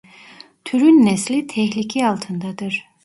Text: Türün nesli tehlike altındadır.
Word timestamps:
Türün 0.65 1.05
nesli 1.05 1.47
tehlike 1.47 2.07
altındadır. 2.07 2.85